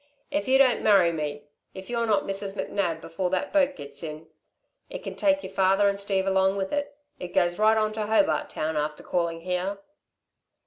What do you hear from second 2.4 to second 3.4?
McNab before